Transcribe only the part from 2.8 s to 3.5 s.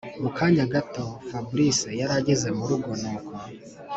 nuko